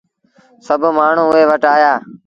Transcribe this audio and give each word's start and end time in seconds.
سڀ 0.65 0.81
مآڻهوٚ 0.97 1.33
اُئي 1.35 1.43
وٽ 1.49 1.63
آيآ۔ 1.75 1.93